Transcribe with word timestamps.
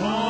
엎드 0.00 0.21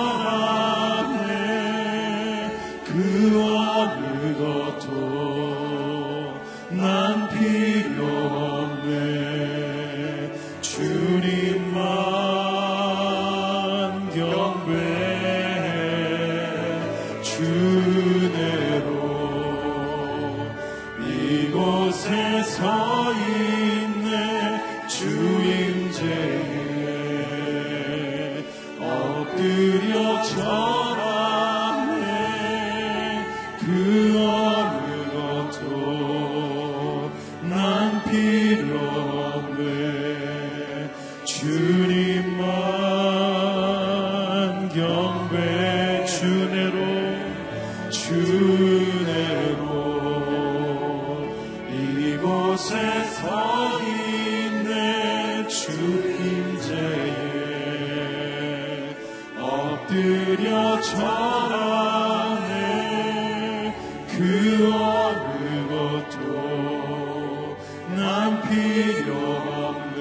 그 64.93 64.99
어느 64.99 65.69
것도 65.69 67.57
난 67.97 68.43
필요 68.43 69.15
없네. 69.15 69.95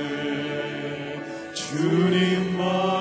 주님만 1.53 3.00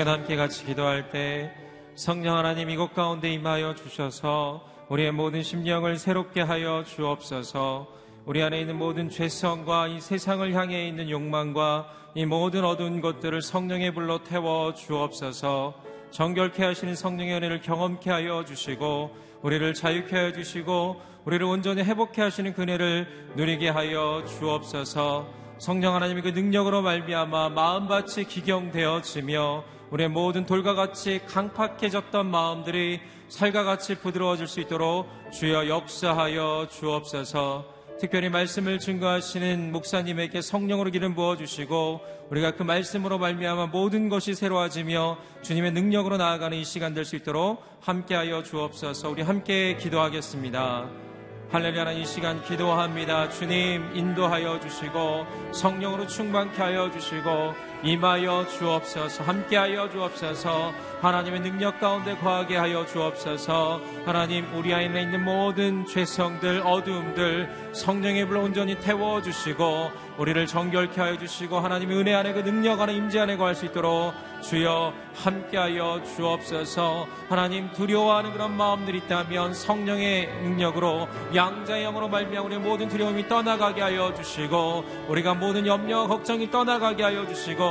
시간 0.00 0.20
함께 0.20 0.34
같이 0.34 0.64
기도할 0.64 1.10
때 1.10 1.52
성령 1.94 2.38
하나님 2.38 2.70
이곳 2.70 2.94
가운데 2.94 3.30
임하여 3.30 3.74
주셔서 3.74 4.64
우리의 4.88 5.12
모든 5.12 5.42
심령을 5.42 5.98
새롭게 5.98 6.40
하여 6.40 6.84
주옵소서. 6.84 7.86
우리 8.24 8.42
안에 8.42 8.62
있는 8.62 8.78
모든 8.78 9.10
죄성과 9.10 9.88
이 9.88 10.00
세상을 10.00 10.54
향해 10.54 10.88
있는 10.88 11.10
욕망과 11.10 11.90
이 12.14 12.24
모든 12.24 12.64
어두운 12.64 13.02
것들을 13.02 13.42
성령의 13.42 13.92
불로 13.92 14.24
태워 14.24 14.72
주옵소서. 14.72 15.74
정결케 16.12 16.64
하시는 16.64 16.94
성령의 16.94 17.34
은혜를 17.34 17.60
경험케 17.60 18.08
하여 18.08 18.46
주시고 18.46 19.14
우리를 19.42 19.74
자유케 19.74 20.16
하여 20.16 20.32
주시고 20.32 20.98
우리를 21.26 21.44
온전히 21.44 21.82
회복케 21.82 22.22
하시는 22.22 22.54
그네를 22.54 23.32
누리게 23.36 23.68
하여 23.68 24.24
주옵소서. 24.26 25.28
성령 25.58 25.94
하나님의 25.94 26.22
그 26.22 26.28
능력으로 26.30 26.80
말미암아 26.80 27.50
마음밭이 27.50 28.24
기경되어지며 28.28 29.79
우리의 29.90 30.08
모든 30.08 30.46
돌과 30.46 30.74
같이 30.74 31.20
강팍해졌던 31.26 32.30
마음들이 32.30 33.00
살과 33.28 33.64
같이 33.64 33.96
부드러워질 33.96 34.46
수 34.46 34.60
있도록 34.60 35.08
주여 35.32 35.68
역사하여 35.68 36.68
주옵소서. 36.70 37.80
특별히 38.00 38.30
말씀을 38.30 38.78
증거하시는 38.78 39.72
목사님에게 39.72 40.40
성령으로 40.40 40.90
기름 40.90 41.14
부어 41.14 41.36
주시고 41.36 42.00
우리가 42.30 42.52
그 42.52 42.62
말씀으로 42.62 43.18
말미암아 43.18 43.66
모든 43.66 44.08
것이 44.08 44.34
새로워지며 44.34 45.18
주님의 45.42 45.72
능력으로 45.72 46.16
나아가는 46.16 46.56
이 46.56 46.64
시간 46.64 46.94
될 46.94 47.04
수 47.04 47.16
있도록 47.16 47.62
함께하여 47.80 48.42
주옵소서. 48.42 49.10
우리 49.10 49.22
함께 49.22 49.76
기도하겠습니다. 49.76 51.09
할렐루야 51.52 51.90
이 51.90 52.06
시간 52.06 52.40
기도합니다. 52.44 53.28
주님 53.28 53.90
인도하여 53.92 54.60
주시고 54.60 55.26
성령으로 55.52 56.06
충만케 56.06 56.62
하여 56.62 56.88
주시고 56.92 57.54
임하여 57.82 58.46
주옵소서 58.46 59.24
함께하여 59.24 59.90
주옵소서 59.90 60.72
하나님의 61.00 61.40
능력 61.40 61.80
가운데 61.80 62.14
거하게 62.14 62.56
하여 62.56 62.86
주옵소서 62.86 63.80
하나님 64.04 64.46
우리 64.54 64.72
안에 64.72 65.02
있는 65.02 65.24
모든 65.24 65.86
죄성들 65.86 66.62
어두움들 66.64 67.72
성령의 67.72 68.26
불로 68.28 68.42
온전히 68.42 68.78
태워 68.78 69.20
주시고 69.20 69.90
우리를 70.18 70.46
정결케 70.46 71.00
하여 71.00 71.18
주시고 71.18 71.58
하나님의 71.58 71.96
은혜 71.96 72.14
안에 72.14 72.32
그 72.32 72.44
능력 72.44 72.80
안에 72.80 72.94
임재 72.94 73.18
안에 73.18 73.36
거할 73.36 73.56
수 73.56 73.66
있도록 73.66 74.14
주여 74.42 74.92
함께하여 75.14 76.02
주옵소서. 76.16 77.06
하나님 77.28 77.70
두려워하는 77.72 78.32
그런 78.32 78.56
마음들이 78.56 78.98
있다면 78.98 79.54
성령의 79.54 80.28
능력으로 80.42 81.08
양자의 81.34 81.84
영으로 81.84 82.08
말미암아 82.08 82.46
우리의 82.46 82.60
모든 82.60 82.88
두려움이 82.88 83.28
떠나가게 83.28 83.82
하여 83.82 84.14
주시고 84.14 84.84
우리가 85.08 85.34
모든 85.34 85.66
염려 85.66 86.06
걱정이 86.06 86.50
떠나가게 86.50 87.02
하여 87.02 87.26
주시고 87.26 87.64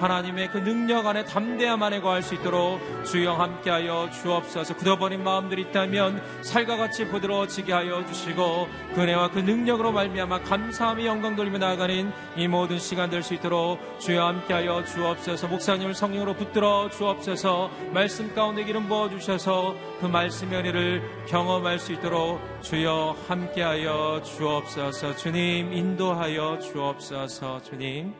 하나님의 0.00 0.48
그 0.50 0.58
능력 0.58 1.06
안에 1.06 1.24
담대함 1.24 1.82
안에 1.82 2.00
거할 2.00 2.22
수 2.22 2.34
있도록 2.34 2.80
주여 3.04 3.34
함께하여 3.34 4.10
주옵소서. 4.10 4.74
굳어버린 4.76 5.22
마음들이 5.22 5.62
있다면 5.62 6.22
살과 6.42 6.76
같이 6.76 7.06
부드러워지게 7.06 7.72
하여 7.72 8.04
주시고 8.06 8.68
그 8.94 9.02
은혜와 9.02 9.30
그 9.30 9.38
능력으로 9.38 9.92
말미암아 9.92 10.40
감사함이 10.40 11.06
영광 11.06 11.36
돌리며 11.36 11.58
나아가는 11.58 12.12
이 12.36 12.48
모든 12.48 12.78
시간 12.78 13.08
될 13.08 13.20
수 13.20 13.34
있도록 13.34 13.78
주여 14.00 14.24
함께하여 14.26 14.82
주옵소서. 14.86 15.48
목사님을 15.48 15.94
성령으로 15.94 16.32
붙들어 16.32 16.79
주옵소서. 16.88 17.70
말씀 17.92 18.34
가운데 18.34 18.64
기름 18.64 18.88
부어 18.88 19.10
주셔서 19.10 19.74
그 20.00 20.06
말씀의 20.06 20.60
은혜를 20.60 21.26
경험할 21.26 21.78
수 21.78 21.92
있도록 21.92 22.40
주여 22.62 23.16
함께하여 23.28 24.22
주옵소서. 24.22 25.16
주님 25.16 25.72
인도하여 25.72 26.58
주옵소서. 26.60 27.62
주님. 27.62 28.14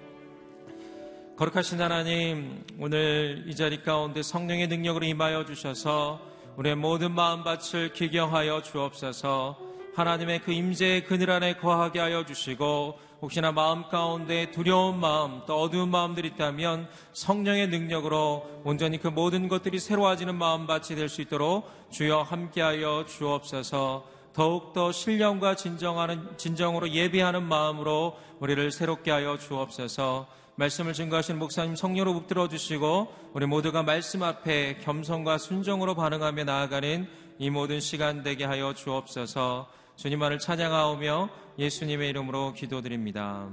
거룩하신 1.37 1.81
하나님, 1.81 2.62
오늘 2.79 3.45
이 3.47 3.55
자리 3.55 3.83
가운데 3.83 4.23
성령의 4.23 4.69
능력으로 4.69 5.07
임하여 5.07 5.47
주셔서 5.47 6.21
우리의 6.57 6.77
모든 6.77 7.12
마음밭을 7.12 7.95
기경하여 7.95 8.61
주옵소서. 8.61 9.57
하나님의 9.95 10.41
그 10.41 10.53
임재의 10.53 11.05
그늘 11.05 11.31
안에 11.31 11.55
거하게 11.57 12.01
하여 12.01 12.27
주시고 12.27 12.99
혹시나 13.23 13.53
마음 13.53 13.89
가운데 13.89 14.51
두려운 14.51 14.99
마음 14.99 15.43
또 15.47 15.61
어두운 15.61 15.91
마음들이 15.91 16.29
있다면 16.29 16.89
성령의 17.13 17.69
능력으로 17.69 18.63
온전히 18.65 18.99
그 18.99 19.09
모든 19.09 19.49
것들이 19.49 19.79
새로워지는 19.79 20.35
마음밭이 20.37 20.97
될 20.97 21.09
수 21.09 21.21
있도록 21.23 21.69
주여 21.91 22.23
함께하여 22.23 23.05
주옵소서. 23.07 24.05
더욱더 24.33 24.93
신령과 24.93 25.57
진정하는, 25.57 26.39
진정으로 26.39 26.91
예비하는 26.91 27.43
마음으로 27.43 28.17
우리를 28.39 28.71
새롭게 28.71 29.11
하여 29.11 29.37
주옵소서. 29.37 30.29
말씀을 30.55 30.93
증거하시는 30.93 31.39
목사님 31.41 31.75
성령으로 31.75 32.15
붙들어 32.15 32.49
주시고 32.49 33.12
우리 33.33 33.47
모두가 33.47 33.83
말씀 33.83 34.23
앞에 34.23 34.79
겸손과 34.83 35.39
순종으로 35.39 35.95
반응하며 35.95 36.45
나아가는 36.45 37.09
이 37.39 37.50
모든 37.50 37.81
시간 37.81 38.23
되게 38.23 38.45
하여 38.45 38.75
주옵소서 38.75 39.67
주님만을 40.00 40.38
찬양하오며 40.38 41.28
예수님의 41.59 42.09
이름으로 42.09 42.54
기도드립니다. 42.54 43.50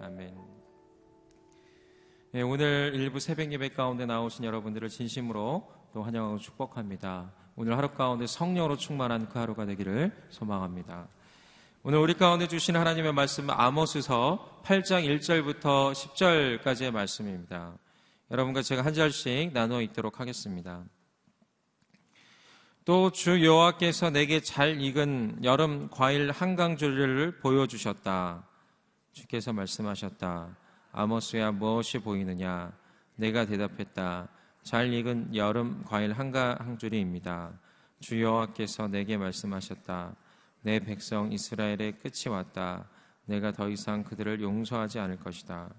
아멘. 0.00 0.34
네, 2.32 2.40
오늘 2.40 2.92
일부 2.94 3.20
새벽 3.20 3.52
예배 3.52 3.68
가운데 3.74 4.06
나오신 4.06 4.46
여러분들을 4.46 4.88
진심으로 4.88 5.70
또 5.92 6.02
환영하고 6.02 6.38
축복합니다. 6.38 7.34
오늘 7.54 7.76
하루 7.76 7.90
가운데 7.90 8.26
성령으로 8.26 8.78
충만한 8.78 9.28
그 9.28 9.38
하루가 9.38 9.66
되기를 9.66 10.10
소망합니다. 10.30 11.06
오늘 11.82 11.98
우리 11.98 12.14
가운데 12.14 12.48
주신 12.48 12.76
하나님의 12.76 13.12
말씀은 13.12 13.50
아모스서 13.54 14.62
8장 14.64 15.04
1절부터 15.06 15.92
10절까지의 15.92 16.92
말씀입니다. 16.92 17.76
여러분과 18.30 18.62
제가 18.62 18.82
한 18.86 18.94
절씩 18.94 19.52
나누어 19.52 19.82
읽도록 19.82 20.18
하겠습니다. 20.18 20.82
또 22.84 23.08
주 23.10 23.42
여호와께서 23.42 24.10
내게 24.10 24.40
잘 24.40 24.78
익은 24.78 25.38
여름 25.42 25.88
과일 25.88 26.30
한강줄을 26.30 27.38
보여주셨다. 27.38 28.46
주께서 29.12 29.54
말씀하셨다. 29.54 30.54
아모스야 30.92 31.52
무엇이 31.52 31.98
보이느냐? 32.00 32.72
내가 33.16 33.46
대답했다. 33.46 34.28
잘 34.62 34.92
익은 34.92 35.34
여름 35.34 35.82
과일 35.84 36.12
한강줄이입니다. 36.12 37.58
주 38.00 38.20
여호와께서 38.20 38.88
내게 38.88 39.16
말씀하셨다. 39.16 40.14
내 40.60 40.78
백성 40.78 41.32
이스라엘의 41.32 42.00
끝이 42.02 42.28
왔다. 42.28 42.86
내가 43.24 43.52
더 43.52 43.70
이상 43.70 44.04
그들을 44.04 44.42
용서하지 44.42 44.98
않을 44.98 45.20
것이다. 45.20 45.70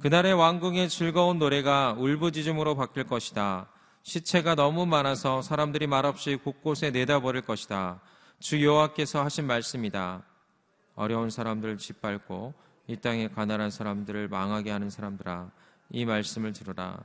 그날의 0.00 0.32
왕궁의 0.34 0.88
즐거운 0.88 1.38
노래가 1.38 1.94
울부짖음으로 1.96 2.74
바뀔 2.74 3.04
것이다. 3.04 3.68
시체가 4.02 4.56
너무 4.56 4.84
많아서 4.84 5.42
사람들이 5.42 5.86
말없이 5.86 6.36
곳곳에 6.36 6.90
내다버릴 6.90 7.42
것이다. 7.42 8.00
주 8.40 8.64
여호와께서 8.64 9.22
하신 9.22 9.46
말씀이다. 9.46 10.22
어려운 10.94 11.30
사람들을 11.30 11.78
짓밟고 11.78 12.52
이 12.88 12.96
땅에 12.96 13.28
가난한 13.28 13.70
사람들을 13.70 14.28
망하게 14.28 14.72
하는 14.72 14.90
사람들아 14.90 15.50
이 15.90 16.04
말씀을 16.04 16.52
들으라. 16.52 16.98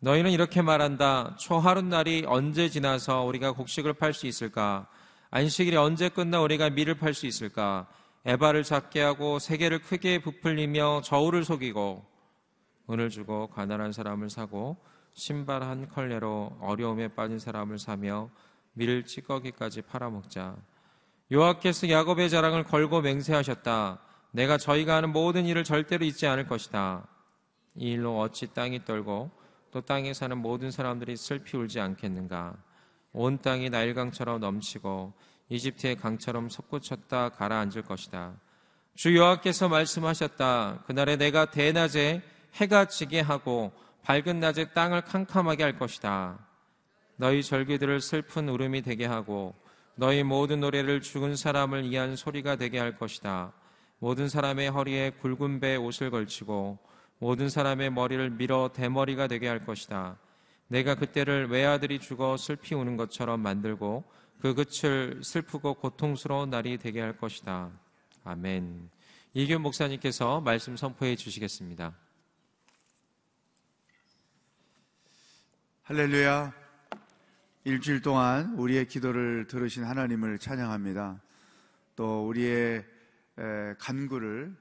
너희는 0.00 0.30
이렇게 0.30 0.62
말한다. 0.62 1.36
초하룻날이 1.36 2.24
언제 2.28 2.68
지나서 2.68 3.24
우리가 3.24 3.52
곡식을 3.52 3.94
팔 3.94 4.14
수 4.14 4.28
있을까? 4.28 4.86
안식일이 5.30 5.76
언제 5.76 6.08
끝나 6.08 6.40
우리가 6.40 6.70
밀을 6.70 6.94
팔 6.94 7.14
수 7.14 7.26
있을까? 7.26 7.88
에바를 8.24 8.62
작게 8.62 9.02
하고 9.02 9.40
세계를 9.40 9.80
크게 9.80 10.20
부풀리며 10.20 11.02
저울을 11.04 11.44
속이고 11.44 12.04
은을 12.90 13.10
주고 13.10 13.48
가난한 13.48 13.92
사람을 13.92 14.30
사고 14.30 14.76
신발 15.18 15.64
한 15.64 15.88
컬레로 15.88 16.58
어려움에 16.60 17.08
빠진 17.08 17.40
사람을 17.40 17.80
사며 17.80 18.30
밀 18.72 19.04
찌꺼기까지 19.04 19.82
팔아먹자. 19.82 20.56
요하께서 21.32 21.90
야곱의 21.90 22.30
자랑을 22.30 22.62
걸고 22.62 23.00
맹세하셨다. 23.00 23.98
내가 24.30 24.58
저희가 24.58 24.94
하는 24.94 25.10
모든 25.10 25.44
일을 25.44 25.64
절대로 25.64 26.04
잊지 26.04 26.28
않을 26.28 26.46
것이다. 26.46 27.08
이 27.74 27.90
일로 27.90 28.20
어찌 28.20 28.46
땅이 28.54 28.84
떨고 28.84 29.32
또 29.72 29.80
땅에 29.80 30.14
사는 30.14 30.38
모든 30.38 30.70
사람들이 30.70 31.16
슬피 31.16 31.56
울지 31.56 31.80
않겠는가? 31.80 32.54
온 33.12 33.38
땅이 33.38 33.70
나일강처럼 33.70 34.38
넘치고 34.38 35.14
이집트의 35.48 35.96
강처럼 35.96 36.48
솟구쳤다 36.48 37.30
가라앉을 37.30 37.82
것이다. 37.82 38.34
주 38.94 39.16
여호와께서 39.16 39.68
말씀하셨다. 39.68 40.84
그날에 40.86 41.16
내가 41.16 41.50
대낮에 41.50 42.22
해가 42.54 42.84
지게 42.84 43.18
하고 43.18 43.72
밝은 44.02 44.40
낮에 44.40 44.72
땅을 44.72 45.02
캄캄하게 45.02 45.62
할 45.62 45.78
것이다. 45.78 46.38
너희 47.16 47.42
절기들을 47.42 48.00
슬픈 48.00 48.48
울음이 48.48 48.82
되게 48.82 49.04
하고 49.04 49.54
너희 49.96 50.22
모든 50.22 50.60
노래를 50.60 51.00
죽은 51.00 51.34
사람을 51.34 51.90
위한 51.90 52.14
소리가 52.14 52.56
되게 52.56 52.78
할 52.78 52.96
것이다. 52.96 53.52
모든 53.98 54.28
사람의 54.28 54.70
허리에 54.70 55.10
굵은 55.20 55.60
배 55.60 55.74
옷을 55.76 56.10
걸치고 56.10 56.78
모든 57.18 57.48
사람의 57.48 57.90
머리를 57.90 58.30
밀어 58.30 58.70
대머리가 58.72 59.26
되게 59.26 59.48
할 59.48 59.64
것이다. 59.64 60.16
내가 60.68 60.94
그때를 60.94 61.48
외아들이 61.48 61.98
죽어 61.98 62.36
슬피 62.36 62.74
우는 62.74 62.96
것처럼 62.96 63.40
만들고 63.40 64.04
그 64.40 64.54
끝을 64.54 65.20
슬프고 65.24 65.74
고통스러운 65.74 66.50
날이 66.50 66.78
되게 66.78 67.00
할 67.00 67.16
것이다. 67.16 67.70
아멘. 68.22 68.90
이규 69.34 69.58
목사님께서 69.58 70.40
말씀 70.40 70.76
선포해 70.76 71.16
주시겠습니다. 71.16 71.94
할렐루야. 75.88 76.52
일주일 77.64 78.02
동안 78.02 78.52
우리의 78.56 78.88
기도를 78.88 79.46
들으신 79.46 79.84
하나님을 79.84 80.38
찬양합니다. 80.38 81.18
또 81.96 82.28
우리의 82.28 82.84
간구를 83.78 84.54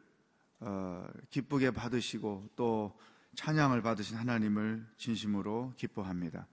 어, 0.61 1.05
기쁘게 1.29 1.71
받으시고 1.71 2.47
또 2.55 2.97
찬양을 3.35 3.81
받으신 3.81 4.15
하나님을 4.15 4.87
진심으로 4.95 5.73
기뻐합니다. 5.75 6.47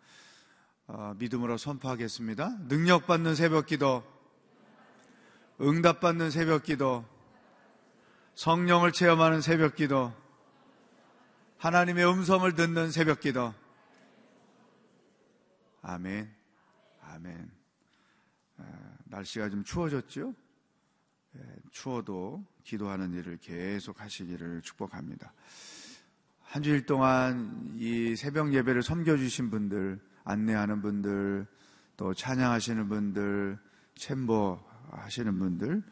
어, 0.89 1.15
믿음으로 1.19 1.57
선포하겠습니다. 1.57 2.57
능력받는 2.67 3.37
새벽 3.37 3.67
기도, 3.67 4.03
응답받는 5.61 6.33
새벽 6.33 6.65
기도, 6.65 7.05
성령을 8.35 8.91
체험하는 8.91 9.41
새벽 9.41 9.77
기도, 9.77 10.13
하나님의 11.59 12.05
음성을 12.11 12.53
듣는 12.57 12.91
새벽 12.91 13.21
기도. 13.21 13.55
아멘. 15.87 16.35
아멘. 17.03 17.51
날씨가 19.05 19.51
좀 19.51 19.63
추워졌죠? 19.65 20.35
예, 21.37 21.41
추워도 21.73 22.45
기도하는 22.63 23.13
일을 23.13 23.37
계속 23.37 24.01
하시기를 24.01 24.63
축복합니다. 24.63 25.33
한 26.41 26.63
주일 26.63 26.87
동안 26.87 27.71
이 27.77 28.17
새벽 28.17 28.55
예배를 28.55 28.83
섬겨주신 28.83 29.51
분들, 29.51 30.01
안내하는 30.25 30.81
분들, 30.81 31.47
또 31.97 32.15
찬양하시는 32.15 32.89
분들, 32.89 33.59
챔버 33.97 34.65
하시는 34.91 35.39
분들, 35.39 35.83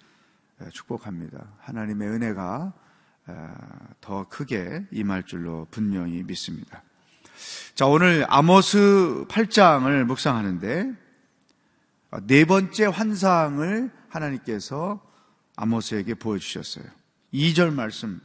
예, 0.63 0.69
축복합니다. 0.71 1.55
하나님의 1.59 2.09
은혜가 2.09 2.73
더 4.01 4.29
크게 4.29 4.87
임할 4.91 5.25
줄로 5.25 5.67
분명히 5.71 6.23
믿습니다. 6.23 6.83
자, 7.75 7.87
오늘 7.87 8.27
아모스 8.29 9.25
8장을 9.29 10.05
묵상하는데, 10.05 10.93
네 12.27 12.45
번째 12.45 12.87
환상을 12.87 13.91
하나님께서 14.09 15.01
아모스에게 15.57 16.15
보여주셨어요. 16.15 16.85
2절 17.33 17.73
말씀. 17.73 18.21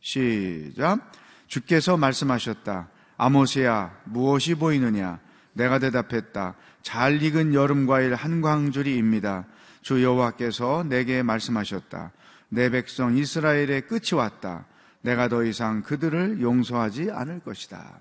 시작. 0.00 1.12
주께서 1.46 1.96
말씀하셨다. 1.96 2.88
아모스야, 3.16 3.96
무엇이 4.04 4.54
보이느냐? 4.54 5.20
내가 5.52 5.78
대답했다. 5.78 6.54
잘 6.82 7.22
익은 7.22 7.54
여름 7.54 7.86
과일 7.86 8.14
한 8.14 8.40
광줄이입니다. 8.40 9.46
주 9.82 10.02
여호와께서 10.02 10.84
내게 10.88 11.22
말씀하셨다. 11.22 12.12
내 12.48 12.70
백성 12.70 13.16
이스라엘의 13.16 13.82
끝이 13.86 14.14
왔다. 14.14 14.66
내가 15.02 15.28
더 15.28 15.44
이상 15.44 15.82
그들을 15.82 16.40
용서하지 16.40 17.10
않을 17.10 17.40
것이다. 17.40 18.00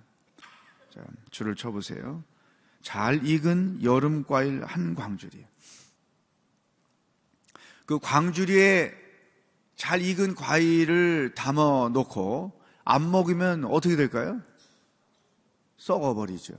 자, 0.94 1.02
줄을 1.30 1.56
쳐보세요. 1.56 2.24
잘 2.82 3.26
익은 3.26 3.84
여름 3.84 4.24
과일 4.24 4.64
한 4.66 4.96
광줄이에요. 4.96 5.46
그 7.86 8.00
광주리에 8.00 8.94
잘 9.76 10.02
익은 10.02 10.36
과일을 10.36 11.34
담아 11.36 11.90
놓고 11.94 12.60
안 12.84 13.10
먹으면 13.10 13.66
어떻게 13.66 13.96
될까요? 13.96 14.42
썩어버리죠. 15.78 16.54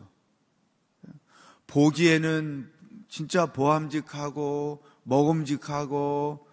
보기에는 1.66 2.70
진짜 3.08 3.46
보암직하고 3.46 4.82
먹음직하고 5.04 6.46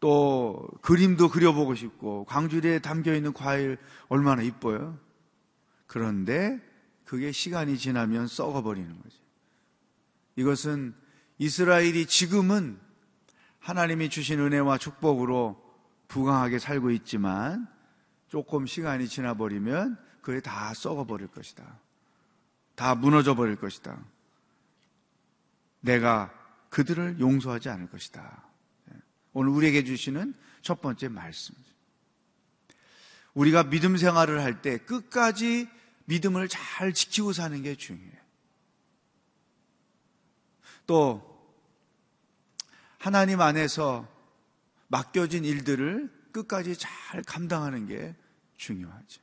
또 0.00 0.68
그림도 0.82 1.28
그려보고 1.28 1.74
싶고 1.74 2.24
광주리에 2.24 2.78
담겨 2.78 3.14
있는 3.14 3.32
과일 3.32 3.78
얼마나 4.08 4.42
이뻐요. 4.42 4.98
그런데 5.86 6.60
그게 7.10 7.32
시간이 7.32 7.76
지나면 7.76 8.28
썩어버리는 8.28 9.02
거죠. 9.02 9.16
이것은 10.36 10.94
이스라엘이 11.38 12.06
지금은 12.06 12.78
하나님이 13.58 14.08
주신 14.10 14.38
은혜와 14.38 14.78
축복으로 14.78 15.60
부강하게 16.06 16.60
살고 16.60 16.92
있지만 16.92 17.66
조금 18.28 18.64
시간이 18.64 19.08
지나버리면 19.08 19.98
그게 20.22 20.38
다 20.38 20.72
썩어버릴 20.72 21.26
것이다. 21.32 21.80
다 22.76 22.94
무너져 22.94 23.34
버릴 23.34 23.56
것이다. 23.56 23.98
내가 25.80 26.32
그들을 26.68 27.18
용서하지 27.18 27.70
않을 27.70 27.90
것이다. 27.90 28.44
오늘 29.32 29.50
우리에게 29.50 29.82
주시는 29.82 30.32
첫 30.62 30.80
번째 30.80 31.08
말씀. 31.08 31.56
우리가 33.34 33.64
믿음 33.64 33.96
생활을 33.96 34.44
할 34.44 34.62
때 34.62 34.78
끝까지 34.78 35.79
믿음을 36.10 36.48
잘 36.48 36.92
지키고 36.92 37.32
사는 37.32 37.62
게 37.62 37.76
중요해요. 37.76 38.20
또 40.84 41.22
하나님 42.98 43.40
안에서 43.40 44.08
맡겨진 44.88 45.44
일들을 45.44 46.12
끝까지 46.32 46.76
잘 46.76 47.22
감당하는 47.22 47.86
게 47.86 48.16
중요하죠. 48.56 49.22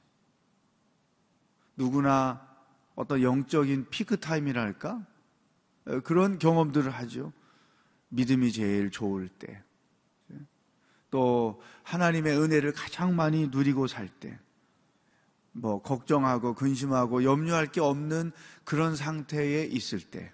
누구나 1.76 2.48
어떤 2.96 3.22
영적인 3.22 3.90
피크 3.90 4.22
타임이랄까? 4.22 5.06
그런 6.06 6.40
경험들을 6.40 6.90
하죠. 6.90 7.34
믿음이 8.10 8.54
제일 8.54 8.92
좋을 8.92 9.28
때. 9.28 9.62
또 11.12 11.62
하나님의 11.84 12.38
은혜를 12.38 12.72
가장 12.72 13.14
많이 13.16 13.48
누리고 13.48 13.88
살 13.88 14.08
때. 14.08 14.40
뭐 15.58 15.82
걱정하고 15.82 16.54
근심하고 16.54 17.24
염려할 17.24 17.72
게 17.72 17.82
없는 17.82 18.32
그런 18.64 18.96
상태에 18.96 19.66
있을 19.66 20.00
때. 20.00 20.32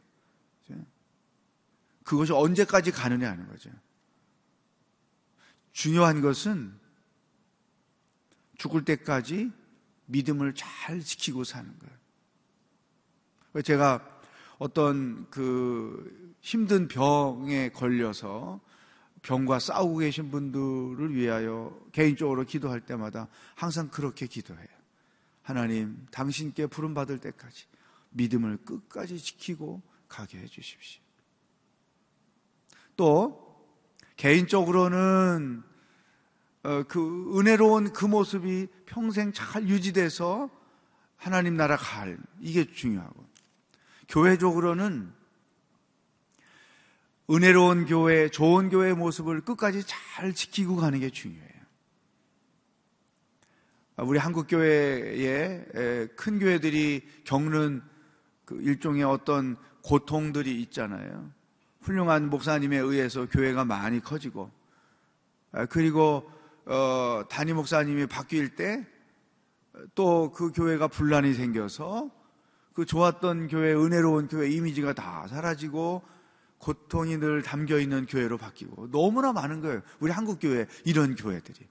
그것이 2.03 2.33
언제까지 2.33 2.91
가느냐 2.91 3.31
하는 3.31 3.47
거죠. 3.47 3.69
중요한 5.71 6.21
것은 6.21 6.77
죽을 8.57 8.83
때까지 8.83 9.51
믿음을 10.05 10.53
잘 10.53 10.99
지키고 10.99 11.45
사는 11.45 11.71
거예요. 11.79 13.63
제가 13.63 14.05
어떤 14.57 15.29
그 15.29 16.35
힘든 16.41 16.89
병에 16.89 17.69
걸려서 17.69 18.59
병과 19.21 19.59
싸우고 19.59 19.99
계신 19.99 20.29
분들을 20.29 21.15
위하여 21.15 21.79
개인적으로 21.93 22.43
기도할 22.43 22.81
때마다 22.81 23.29
항상 23.55 23.87
그렇게 23.87 24.27
기도해요. 24.27 24.72
하나님, 25.43 26.07
당신께 26.11 26.67
부름 26.67 26.93
받을 26.93 27.19
때까지 27.19 27.65
믿음을 28.11 28.57
끝까지 28.57 29.19
지키고 29.19 29.81
가게 30.07 30.39
해 30.39 30.47
주십시오. 30.47 31.01
또 32.95 33.43
개인적으로는 34.15 35.63
어, 36.63 36.83
그 36.87 37.37
은혜로운 37.37 37.91
그 37.91 38.05
모습이 38.05 38.67
평생 38.85 39.33
잘 39.33 39.67
유지돼서 39.67 40.49
하나님 41.17 41.57
나라 41.57 41.75
갈 41.75 42.17
이게 42.39 42.63
중요하고 42.71 43.25
교회적으로는 44.07 45.13
은혜로운 47.29 47.85
교회, 47.85 48.29
좋은 48.29 48.69
교회의 48.69 48.95
모습을 48.95 49.41
끝까지 49.41 49.83
잘 49.85 50.33
지키고 50.33 50.75
가는 50.75 50.99
게 50.99 51.09
중요해요. 51.09 51.52
우리 53.97 54.17
한국 54.17 54.47
교회에 54.47 56.07
큰 56.15 56.39
교회들이 56.39 57.07
겪는 57.25 57.81
그 58.45 58.61
일종의 58.61 59.03
어떤 59.03 59.55
고통들이 59.83 60.61
있잖아요. 60.63 61.31
훌륭한 61.81 62.29
목사님에 62.29 62.77
의해서 62.77 63.27
교회가 63.29 63.65
많이 63.65 63.99
커지고 63.99 64.51
아, 65.51 65.65
그리고 65.65 66.29
어, 66.65 67.23
담임 67.29 67.57
목사님이 67.57 68.07
바뀔 68.07 68.55
때 68.55 68.93
또 69.95 70.31
그 70.31 70.51
교회가 70.51 70.87
분란이 70.87 71.33
생겨서 71.33 72.09
그 72.73 72.85
좋았던 72.85 73.47
교회 73.47 73.73
은혜로운 73.73 74.27
교회 74.27 74.49
이미지가 74.49 74.93
다 74.93 75.27
사라지고 75.27 76.01
고통이 76.57 77.17
늘 77.17 77.41
담겨 77.41 77.77
있는 77.79 78.05
교회로 78.05 78.37
바뀌고 78.37 78.89
너무나 78.91 79.33
많은 79.33 79.61
거예요. 79.61 79.81
우리 79.99 80.11
한국 80.11 80.39
교회 80.39 80.65
이런 80.85 81.15
교회들이 81.15 81.67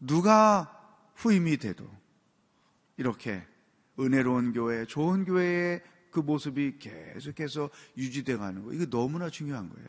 누가 0.00 0.76
후임이 1.14 1.58
돼도 1.58 1.88
이렇게 2.96 3.46
은혜로운 3.98 4.52
교회, 4.52 4.84
좋은 4.86 5.24
교회의 5.24 5.82
그 6.10 6.20
모습이 6.20 6.78
계속해서 6.78 7.70
유지돼 7.96 8.36
가는 8.36 8.64
거. 8.64 8.72
이거 8.72 8.86
너무나 8.86 9.30
중요한 9.30 9.68
거예요. 9.68 9.88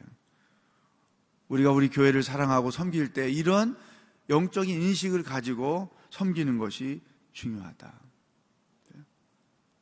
우리가 1.48 1.72
우리 1.72 1.90
교회를 1.90 2.24
사랑하고 2.24 2.72
섬길 2.72 3.14
때 3.14 3.30
이런 3.30 3.78
영적인 4.30 4.82
인식을 4.82 5.24
가지고 5.24 5.90
섬기는 6.12 6.58
것이 6.58 7.02
중요하다. 7.34 8.00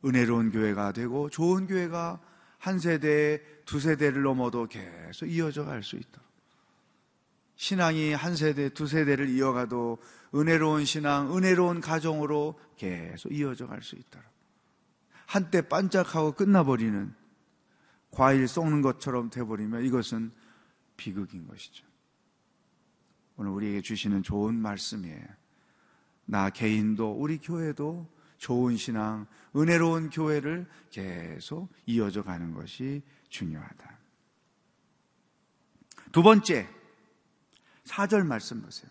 은혜로운 0.05 0.51
교회가 0.51 0.93
되고 0.93 1.29
좋은 1.29 1.67
교회가 1.67 2.21
한 2.57 2.79
세대, 2.79 3.41
두 3.65 3.79
세대를 3.79 4.21
넘어도 4.23 4.67
계속 4.67 5.25
이어져 5.25 5.65
갈 5.65 5.83
수 5.83 5.95
있도록. 5.95 6.27
신앙이 7.55 8.13
한 8.13 8.35
세대, 8.35 8.69
두 8.69 8.87
세대를 8.87 9.29
이어가도 9.29 9.97
은혜로운 10.33 10.85
신앙, 10.85 11.35
은혜로운 11.35 11.81
가정으로 11.81 12.59
계속 12.77 13.31
이어져 13.31 13.67
갈 13.67 13.81
수 13.81 13.95
있도록. 13.95 14.27
한때 15.25 15.61
반짝하고 15.61 16.31
끝나버리는 16.33 17.13
과일 18.11 18.47
썩는 18.47 18.81
것처럼 18.81 19.29
돼버리면 19.29 19.85
이것은 19.85 20.31
비극인 20.97 21.47
것이죠. 21.47 21.85
오늘 23.37 23.51
우리에게 23.51 23.81
주시는 23.81 24.23
좋은 24.23 24.55
말씀이에요. 24.55 25.25
나 26.25 26.49
개인도 26.49 27.13
우리 27.13 27.37
교회도 27.37 28.09
좋은 28.37 28.77
신앙, 28.77 29.27
은혜로운 29.55 30.09
교회를 30.09 30.67
계속 30.89 31.69
이어져 31.85 32.23
가는 32.23 32.53
것이 32.53 33.01
중요하다. 33.29 33.99
두 36.11 36.23
번째, 36.23 36.67
4절 37.85 38.25
말씀 38.25 38.61
보세요. 38.61 38.89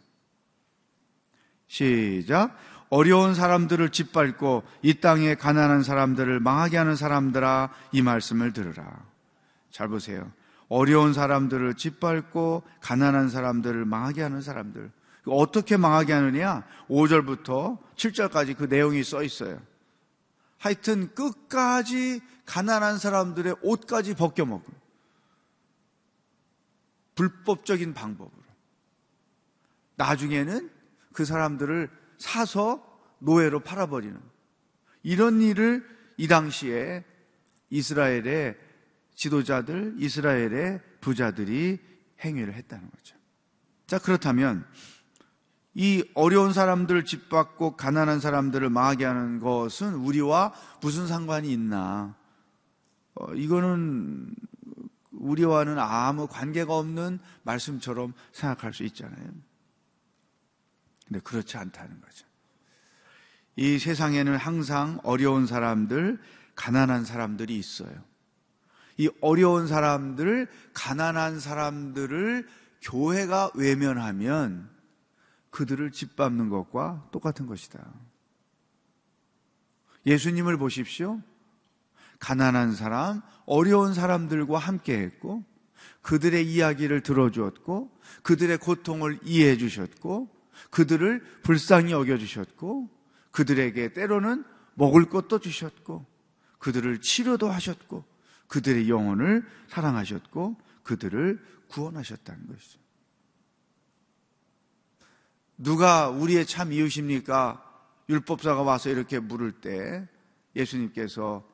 시작. 1.69 2.57
어려운 2.91 3.35
사람들을 3.35 3.91
짓밟고 3.91 4.63
이 4.83 4.95
땅에 4.95 5.35
가난한 5.35 5.83
사람들을 5.83 6.41
망하게 6.41 6.79
하는 6.79 6.97
사람들아 6.97 7.71
이 7.93 8.03
말씀을 8.03 8.53
들으라. 8.53 9.05
잘 9.71 9.89
보세요. 9.89 10.33
어려운 10.69 11.13
사람들을 11.13 11.75
짓밟고 11.75 12.63
가난한 12.81 13.29
사람들을 13.29 13.85
망하게 13.85 14.23
하는 14.23 14.41
사람들. 14.41 14.91
어떻게 15.27 15.77
망하게 15.77 16.15
하느냐? 16.15 16.65
5절부터 16.89 17.79
7절까지 17.97 18.57
그 18.57 18.65
내용이 18.65 19.05
써 19.05 19.23
있어요. 19.23 19.61
하여튼 20.59 21.15
끝까지 21.15 22.21
가난한 22.47 22.99
사람들의 22.99 23.57
옷까지 23.63 24.15
벗겨먹고 24.15 24.73
불법적인 27.15 27.95
방법으로. 27.95 28.33
나중에는 29.97 30.78
그 31.19 31.25
사람들을 31.25 31.91
사서 32.17 32.81
노예로 33.19 33.59
팔아버리는 33.65 34.17
이런 35.03 35.41
일을 35.41 35.85
이 36.17 36.29
당시에 36.29 37.05
이스라엘의 37.71 38.57
지도자들, 39.17 39.97
이스라엘의 39.99 40.81
부자들이 41.01 41.81
행위를 42.21 42.55
했다는 42.55 42.89
거죠. 42.89 43.17
자, 43.89 43.99
그렇다면 43.99 44.65
이 45.75 46.09
어려운 46.15 46.53
사람들을 46.53 47.05
짓받고 47.05 47.77
가난한 47.77 48.21
사람들을 48.21 48.71
망하게 48.71 49.05
하는 49.05 49.41
것은 49.41 49.95
우리와 49.95 50.55
무슨 50.81 51.09
상관이 51.09 51.53
있나? 51.53 52.15
어, 53.17 53.35
이거는 53.35 54.37
우리와는 55.11 55.81
아무 55.81 56.29
관계가 56.29 56.77
없는 56.77 57.19
말씀처럼 57.43 58.13
생각할 58.31 58.73
수 58.73 58.85
있잖아요. 58.85 59.48
근데 61.09 61.21
그렇지 61.21 61.57
않다는 61.57 62.01
거죠. 62.01 62.27
이 63.57 63.79
세상에는 63.79 64.37
항상 64.37 65.01
어려운 65.03 65.47
사람들, 65.47 66.21
가난한 66.55 67.05
사람들이 67.05 67.57
있어요. 67.59 68.05
이 68.99 69.09
어려운 69.21 69.67
사람들, 69.67 70.49
가난한 70.75 71.41
사람들을 71.41 72.47
교회가 72.83 73.53
외면하면 73.55 74.71
그들을 75.51 75.91
짓밟는 75.91 76.51
것과 76.51 77.09
똑같은 77.11 77.47
것이다. 77.47 77.85
예수님을 80.07 80.57
보십시오. 80.59 81.21
가난한 82.19 82.75
사람, 82.75 83.23
어려운 83.47 83.95
사람들과 83.95 84.59
함께 84.59 84.99
했고, 84.99 85.45
그들의 86.03 86.47
이야기를 86.47 87.03
들어주었고, 87.03 87.91
그들의 88.23 88.59
고통을 88.59 89.21
이해해 89.23 89.57
주셨고, 89.57 90.38
그들을 90.71 91.23
불쌍히 91.43 91.93
여겨주셨고, 91.93 92.89
그들에게 93.31 93.93
때로는 93.93 94.45
먹을 94.75 95.09
것도 95.09 95.39
주셨고, 95.39 96.07
그들을 96.59 97.01
치료도 97.01 97.51
하셨고, 97.51 98.05
그들의 98.49 98.89
영혼을 98.89 99.45
사랑하셨고, 99.69 100.57
그들을 100.83 101.45
구원하셨다는 101.69 102.47
것이죠. 102.49 102.79
누가 105.59 106.09
우리의 106.09 106.47
참 106.47 106.73
이웃입니까? 106.73 107.65
율법사가 108.09 108.63
와서 108.63 108.89
이렇게 108.89 109.19
물을 109.19 109.53
때 109.53 110.09
예수님께서 110.57 111.47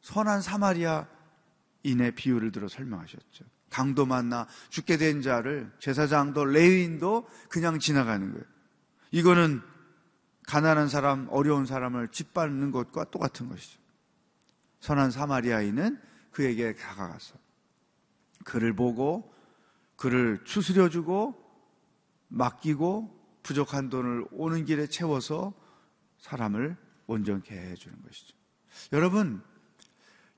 선한 0.00 0.40
사마리아인의 0.40 2.14
비유를 2.14 2.52
들어 2.52 2.68
설명하셨죠. 2.68 3.44
강도 3.70 4.04
만나 4.04 4.46
죽게 4.68 4.96
된 4.98 5.22
자를 5.22 5.72
제사장도 5.78 6.44
레위인도 6.44 7.28
그냥 7.48 7.78
지나가는 7.78 8.30
거예요. 8.32 8.44
이거는 9.12 9.62
가난한 10.46 10.88
사람, 10.88 11.28
어려운 11.30 11.64
사람을 11.64 12.08
짓밟는 12.08 12.72
것과 12.72 13.04
똑같은 13.04 13.48
것이죠. 13.48 13.78
선한 14.80 15.12
사마리아인은 15.12 16.00
그에게 16.32 16.74
다가가서 16.74 17.36
그를 18.44 18.74
보고 18.74 19.32
그를 19.96 20.42
추스려주고 20.44 21.34
맡기고 22.28 23.20
부족한 23.42 23.90
돈을 23.90 24.24
오는 24.32 24.64
길에 24.64 24.86
채워서 24.86 25.52
사람을 26.18 26.76
온전케 27.06 27.54
해주는 27.54 28.02
것이죠. 28.02 28.36
여러분, 28.92 29.42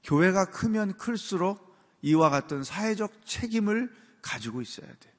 교회가 0.02 0.46
크면 0.46 0.96
클수록 0.96 1.71
이와 2.02 2.30
같은 2.30 2.62
사회적 2.64 3.24
책임을 3.24 3.92
가지고 4.20 4.60
있어야 4.60 4.86
돼. 4.86 5.12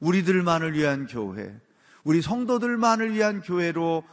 우리들만을 0.00 0.74
위한 0.74 1.06
교회, 1.06 1.58
우리 2.02 2.20
성도들만을 2.20 3.14
위한 3.14 3.40
교회로 3.40 4.04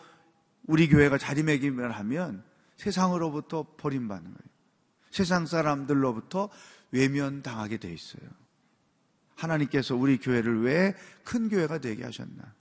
우리 0.68 0.88
교회가 0.88 1.18
자리매김을 1.18 1.92
하면 1.92 2.44
세상으로부터 2.78 3.66
버림받는 3.78 4.24
거예요. 4.32 4.52
세상 5.10 5.46
사람들로부터 5.46 6.50
외면당하게 6.92 7.78
돼 7.78 7.92
있어요. 7.92 8.24
하나님께서 9.36 9.96
우리 9.96 10.18
교회를 10.18 10.62
왜 10.62 10.94
큰 11.24 11.50
교회가 11.50 11.80
되게 11.80 12.04
하셨나? 12.04 12.54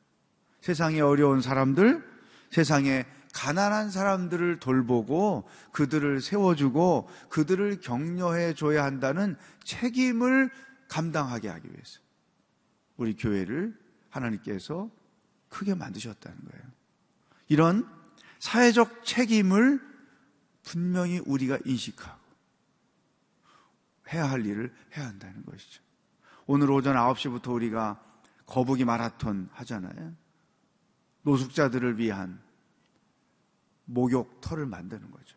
세상에 0.60 1.00
어려운 1.00 1.40
사람들, 1.40 2.04
세상에 2.50 3.06
가난한 3.32 3.90
사람들을 3.90 4.58
돌보고 4.58 5.48
그들을 5.72 6.20
세워주고 6.20 7.08
그들을 7.28 7.80
격려해 7.80 8.54
줘야 8.54 8.84
한다는 8.84 9.36
책임을 9.64 10.50
감당하게 10.88 11.48
하기 11.48 11.68
위해서 11.68 12.00
우리 12.96 13.14
교회를 13.16 13.78
하나님께서 14.10 14.90
크게 15.48 15.74
만드셨다는 15.74 16.38
거예요. 16.50 16.64
이런 17.48 17.88
사회적 18.40 19.04
책임을 19.04 19.80
분명히 20.62 21.20
우리가 21.20 21.58
인식하고 21.64 22.20
해야 24.12 24.28
할 24.28 24.44
일을 24.44 24.74
해야 24.96 25.06
한다는 25.06 25.44
것이죠. 25.44 25.82
오늘 26.46 26.70
오전 26.70 26.96
9시부터 26.96 27.52
우리가 27.54 28.02
거북이 28.46 28.84
마라톤 28.84 29.48
하잖아요. 29.52 30.14
노숙자들을 31.22 31.98
위한 31.98 32.40
목욕터를 33.90 34.66
만드는 34.66 35.10
거죠. 35.10 35.36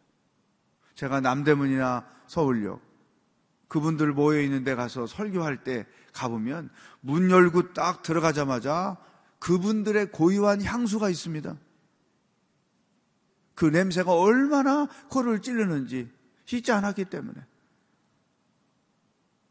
제가 0.96 1.22
남대문이나 1.22 2.08
서울역 2.28 2.82
그분들 3.68 4.13
모여 4.13 4.42
있는 4.42 4.63
데 4.63 4.76
가서 4.76 5.08
설교할 5.08 5.63
때 5.63 5.88
가보면 6.13 6.70
문 7.02 7.32
열고 7.32 7.74
딱 7.74 8.04
들어가자마자 8.04 8.98
그분들의 9.39 10.12
고유한 10.12 10.62
향수가 10.62 11.10
있습니다. 11.10 11.58
그 13.56 13.66
냄새가 13.66 14.13
얼마나 14.13 14.88
코를 15.10 15.42
찌르는지 15.42 16.10
씻지 16.46 16.72
않았기 16.72 17.06
때문에 17.06 17.44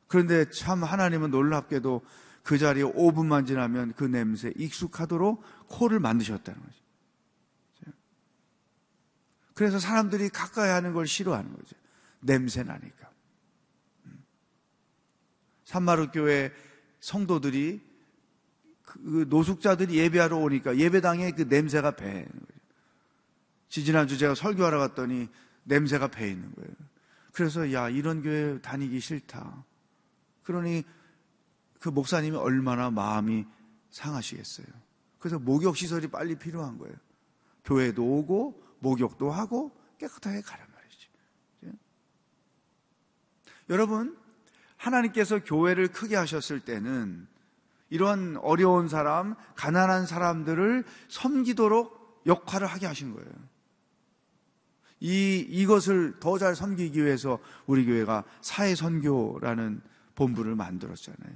그런데 0.07 0.49
참 0.51 0.85
하나님은 0.85 1.31
놀랍게도 1.31 2.03
그 2.43 2.59
자리에 2.59 2.85
5분만 2.85 3.47
지나면 3.47 3.95
그 3.95 4.05
냄새 4.05 4.53
익숙하도록 4.57 5.43
코를 5.69 6.01
만드셨다는 6.01 6.61
거죠. 6.61 6.82
그래서 9.63 9.79
사람들이 9.79 10.29
가까이 10.29 10.71
하는 10.71 10.93
걸 10.93 11.07
싫어하는 11.07 11.53
거죠. 11.53 11.77
냄새 12.19 12.65
나니까. 12.65 13.09
산마루 15.65 16.11
교회 16.11 16.53
성도들이 16.99 17.81
그 18.83 19.27
노숙자들이 19.29 19.99
예배하러 19.99 20.37
오니까 20.37 20.77
예배당에 20.77 21.31
그 21.31 21.43
냄새가 21.43 21.93
배는 21.93 22.25
거예요. 22.25 22.63
지지난주 23.69 24.19
제가 24.19 24.35
설교하러 24.35 24.81
갔더니 24.81 25.29
냄새가 25.63 26.09
배 26.09 26.29
있는 26.29 26.53
거예요. 26.57 26.75
그래서 27.33 27.73
야 27.73 27.89
이런 27.89 28.21
교회 28.21 28.61
다니기 28.61 28.99
싫다. 28.99 29.65
그러니 30.43 30.83
그 31.79 31.89
목사님이 31.89 32.37
얼마나 32.37 32.91
마음이 32.91 33.47
상하시겠어요. 33.91 34.67
그래서 35.21 35.39
목욕 35.39 35.77
시설이 35.77 36.09
빨리 36.09 36.35
필요한 36.35 36.79
거예요. 36.79 36.97
교회도 37.65 38.05
오고 38.05 38.61
목욕도 38.83 39.31
하고 39.31 39.73
깨끗하게 39.99 40.43
가란 40.43 40.67
말이죠. 40.75 41.09
예? 41.65 41.73
여러분 43.71 44.19
하나님께서 44.77 45.43
교회를 45.45 45.89
크게 45.89 46.17
하셨을 46.17 46.61
때는 46.61 47.29
이런 47.89 48.37
어려운 48.39 48.89
사람, 48.89 49.35
가난한 49.55 50.07
사람들을 50.07 50.85
섬기도록 51.09 52.23
역할을 52.27 52.67
하게 52.67 52.87
하신 52.87 53.13
거예요. 53.15 53.31
이, 55.01 55.45
이것을 55.49 56.19
더 56.21 56.39
잘 56.39 56.55
섬기기 56.55 57.05
위해서 57.05 57.39
우리 57.67 57.85
교회가 57.85 58.25
사회선교라는 58.41 59.83
본부를 60.15 60.55
만들었잖아요. 60.57 61.35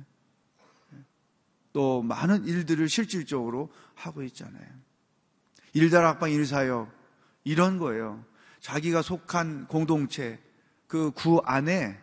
또 1.73 2.03
많은 2.03 2.47
일들을 2.47 2.89
실질적으로 2.89 3.71
하고 3.95 4.23
있잖아요. 4.23 4.67
일다락방 5.75 6.31
일사역, 6.31 6.91
이런 7.47 7.79
거예요. 7.79 8.25
자기가 8.61 9.03
속한 9.03 9.69
공동체, 9.69 10.43
그 10.89 11.13
구 11.13 11.41
안에 11.45 11.97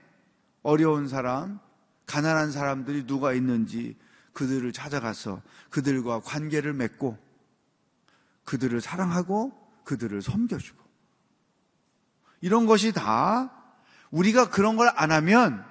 어려운 0.61 1.09
사람, 1.09 1.59
가난한 2.05 2.51
사람들이 2.53 3.05
누가 3.05 3.33
있는지 3.33 3.97
그들을 4.31 4.71
찾아가서 4.71 5.41
그들과 5.69 6.21
관계를 6.21 6.73
맺고 6.73 7.17
그들을 8.45 8.79
사랑하고 8.79 9.51
그들을 9.83 10.21
섬겨주고 10.21 10.81
이런 12.39 12.65
것이 12.65 12.93
다 12.93 13.51
우리가 14.11 14.49
그런 14.49 14.77
걸 14.77 14.89
안 14.95 15.11
하면 15.11 15.65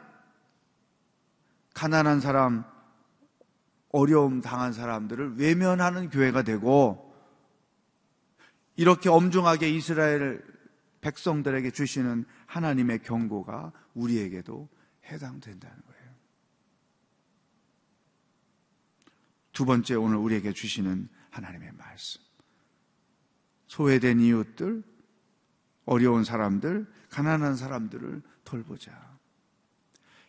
가난한 1.73 2.21
사람, 2.21 2.65
어려움 3.91 4.43
당한 4.43 4.75
사람들을 4.75 5.37
외면하는 5.39 6.11
교회가 6.11 6.43
되고 6.43 7.12
이렇게 8.77 9.09
엄중하게 9.09 9.71
이스라엘 9.71 10.43
백성들에게 11.01 11.71
주시는 11.71 12.25
하나님의 12.47 13.03
경고가 13.03 13.73
우리에게도 13.95 14.69
해당된다는 15.07 15.77
거예요. 15.87 16.13
두 19.53 19.65
번째 19.65 19.95
오늘 19.97 20.17
우리에게 20.17 20.53
주시는 20.53 21.09
하나님의 21.31 21.73
말씀. 21.73 22.21
소외된 23.67 24.21
이웃들, 24.21 24.83
어려운 25.85 26.25
사람들, 26.25 26.87
가난한 27.11 27.57
사람들을 27.57 28.23
돌보자. 28.45 29.19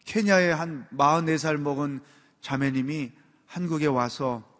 케냐의 0.05 0.53
한 0.53 0.87
44살 0.91 1.57
먹은 1.57 2.01
자매님이 2.41 3.11
한국에 3.45 3.85
와서 3.85 4.52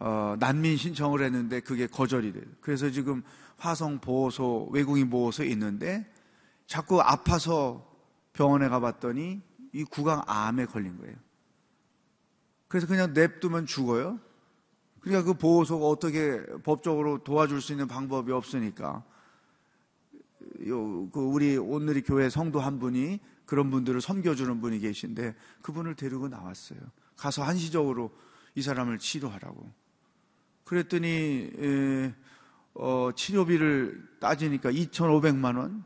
어, 0.00 0.34
난민 0.38 0.78
신청을 0.78 1.22
했는데 1.22 1.60
그게 1.60 1.86
거절이 1.86 2.32
돼요. 2.32 2.44
그래서 2.60 2.90
지금 2.90 3.22
화성 3.58 4.00
보호소, 4.00 4.70
외국인 4.72 5.10
보호소에 5.10 5.46
있는데 5.48 6.10
자꾸 6.66 7.00
아파서 7.02 7.86
병원에 8.32 8.68
가봤더니 8.68 9.42
이 9.72 9.84
구강 9.84 10.22
암에 10.26 10.66
걸린 10.66 10.96
거예요. 10.98 11.14
그래서 12.66 12.86
그냥 12.86 13.12
냅두면 13.12 13.66
죽어요. 13.66 14.18
그러니까 15.00 15.24
그 15.24 15.38
보호소가 15.38 15.86
어떻게 15.86 16.44
법적으로 16.62 17.22
도와줄 17.22 17.60
수 17.60 17.72
있는 17.72 17.86
방법이 17.86 18.32
없으니까 18.32 19.04
요, 20.66 21.10
그 21.10 21.20
우리 21.20 21.58
오늘의 21.58 22.02
교회 22.02 22.30
성도 22.30 22.60
한 22.60 22.78
분이 22.78 23.20
그런 23.44 23.70
분들을 23.70 24.00
섬겨주는 24.00 24.60
분이 24.60 24.78
계신데 24.78 25.34
그분을 25.60 25.94
데리고 25.94 26.28
나왔어요. 26.28 26.78
가서 27.16 27.42
한시적으로 27.42 28.10
이 28.54 28.62
사람을 28.62 28.98
치료하라고. 28.98 29.80
그랬더니 30.70 31.50
에, 31.58 32.14
어, 32.74 33.10
치료비를 33.12 34.18
따지니까 34.20 34.70
2,500만 34.70 35.58
원. 35.58 35.82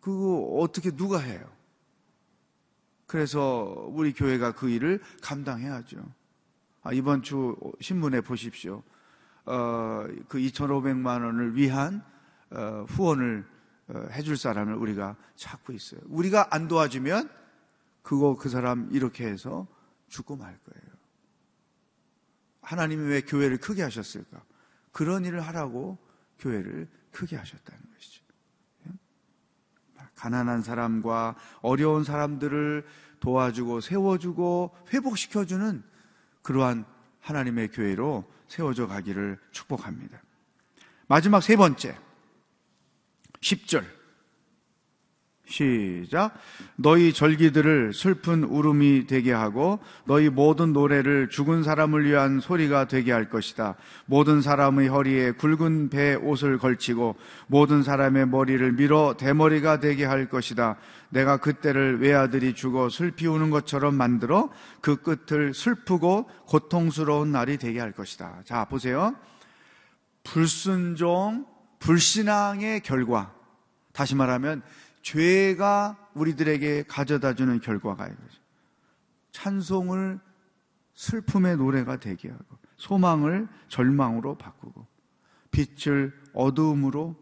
그거 0.00 0.58
어떻게 0.60 0.90
누가 0.90 1.20
해요? 1.20 1.48
그래서 3.06 3.86
우리 3.92 4.12
교회가 4.12 4.52
그 4.56 4.68
일을 4.68 5.00
감당해야죠. 5.22 6.04
아, 6.82 6.92
이번 6.92 7.22
주 7.22 7.54
신문에 7.80 8.20
보십시오. 8.20 8.82
어, 9.44 10.08
그 10.26 10.38
2,500만 10.38 11.24
원을 11.24 11.54
위한 11.54 12.02
어, 12.50 12.84
후원을 12.88 13.46
어, 13.90 14.06
해줄 14.10 14.36
사람을 14.36 14.74
우리가 14.74 15.14
찾고 15.36 15.72
있어요. 15.72 16.00
우리가 16.06 16.48
안 16.50 16.66
도와주면 16.66 17.30
그거 18.02 18.34
그 18.34 18.48
사람 18.48 18.88
이렇게 18.90 19.24
해서 19.28 19.68
죽고 20.08 20.34
말 20.34 20.58
거예요. 20.64 20.87
하나님이 22.68 23.08
왜 23.08 23.22
교회를 23.22 23.56
크게 23.56 23.82
하셨을까? 23.82 24.42
그런 24.92 25.24
일을 25.24 25.40
하라고 25.40 25.96
교회를 26.38 26.86
크게 27.12 27.34
하셨다는 27.34 27.80
것이죠. 27.94 28.22
가난한 30.14 30.62
사람과 30.62 31.34
어려운 31.62 32.04
사람들을 32.04 32.86
도와주고 33.20 33.80
세워주고 33.80 34.76
회복시켜주는 34.92 35.82
그러한 36.42 36.84
하나님의 37.20 37.68
교회로 37.68 38.30
세워져 38.48 38.86
가기를 38.86 39.38
축복합니다. 39.50 40.20
마지막 41.06 41.40
세 41.40 41.56
번째, 41.56 41.96
10절. 43.40 43.97
시작. 45.48 46.34
너희 46.76 47.12
절기들을 47.12 47.94
슬픈 47.94 48.44
울음이 48.44 49.06
되게 49.06 49.32
하고 49.32 49.78
너희 50.04 50.28
모든 50.28 50.72
노래를 50.72 51.30
죽은 51.30 51.62
사람을 51.62 52.04
위한 52.04 52.40
소리가 52.40 52.86
되게 52.86 53.12
할 53.12 53.30
것이다. 53.30 53.74
모든 54.06 54.42
사람의 54.42 54.88
허리에 54.88 55.32
굵은 55.32 55.88
배 55.88 56.14
옷을 56.14 56.58
걸치고 56.58 57.16
모든 57.46 57.82
사람의 57.82 58.28
머리를 58.28 58.72
밀어 58.72 59.14
대머리가 59.18 59.80
되게 59.80 60.04
할 60.04 60.28
것이다. 60.28 60.76
내가 61.08 61.38
그때를 61.38 62.00
외아들이 62.00 62.54
죽어 62.54 62.90
슬피 62.90 63.26
우는 63.26 63.48
것처럼 63.48 63.94
만들어 63.94 64.50
그 64.82 64.96
끝을 64.96 65.54
슬프고 65.54 66.28
고통스러운 66.46 67.32
날이 67.32 67.56
되게 67.56 67.80
할 67.80 67.92
것이다. 67.92 68.42
자, 68.44 68.66
보세요. 68.66 69.16
불순종, 70.24 71.46
불신앙의 71.78 72.82
결과. 72.82 73.32
다시 73.92 74.14
말하면 74.14 74.62
죄가 75.02 76.10
우리들에게 76.14 76.84
가져다 76.84 77.34
주는 77.34 77.60
결과가 77.60 78.06
이거죠. 78.06 78.40
찬송을 79.32 80.20
슬픔의 80.94 81.56
노래가 81.56 81.98
되게 81.98 82.28
하고 82.28 82.58
소망을 82.76 83.48
절망으로 83.68 84.36
바꾸고 84.36 84.86
빛을 85.50 86.12
어두움으로 86.32 87.16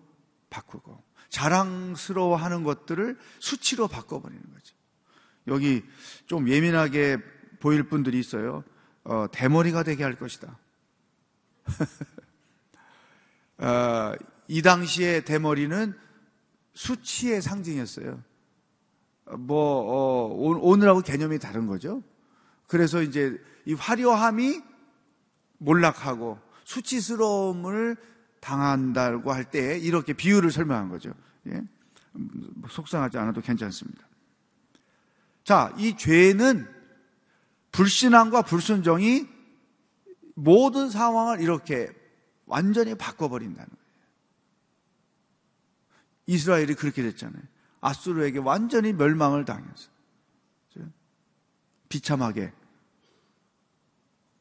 바꾸고 0.50 1.02
자랑스러워하는 1.28 2.62
것들을 2.64 3.18
수치로 3.38 3.88
바꿔버리는 3.88 4.42
거죠. 4.42 4.74
여기 5.48 5.84
좀 6.26 6.48
예민하게 6.48 7.18
보일 7.60 7.84
분들이 7.84 8.18
있어요. 8.18 8.64
어, 9.04 9.26
대머리가 9.30 9.82
되게 9.82 10.02
할 10.02 10.16
것이다. 10.16 10.58
어, 13.58 14.12
이 14.48 14.62
당시에 14.62 15.20
대머리는 15.22 16.06
수치의 16.76 17.42
상징이었어요. 17.42 18.22
뭐 19.38 19.58
어, 19.58 20.58
오늘하고 20.60 21.00
개념이 21.00 21.38
다른 21.38 21.66
거죠. 21.66 22.02
그래서 22.68 23.02
이제 23.02 23.36
이 23.64 23.72
화려함이 23.74 24.60
몰락하고 25.58 26.38
수치스러움을 26.64 27.96
당한다고 28.40 29.32
할 29.32 29.44
때 29.50 29.78
이렇게 29.78 30.12
비유를 30.12 30.52
설명한 30.52 30.88
거죠. 30.90 31.12
예? 31.48 31.62
뭐 32.12 32.68
속상하지 32.68 33.18
않아도 33.18 33.40
괜찮습니다. 33.40 34.06
자, 35.44 35.74
이 35.78 35.96
죄는 35.96 36.68
불신앙과 37.72 38.42
불순종이 38.42 39.26
모든 40.34 40.90
상황을 40.90 41.40
이렇게 41.40 41.88
완전히 42.44 42.94
바꿔버린다는. 42.94 43.68
이스라엘이 46.26 46.74
그렇게 46.74 47.02
됐잖아요. 47.02 47.42
아수르에게 47.80 48.38
완전히 48.38 48.92
멸망을 48.92 49.44
당해서 49.44 49.90
비참하게 51.88 52.52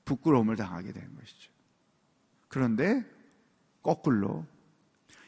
부끄러움을 0.04 0.56
당하게 0.56 0.92
된 0.94 1.16
것이죠. 1.16 1.52
그런데 2.48 3.06
거꾸로 3.84 4.46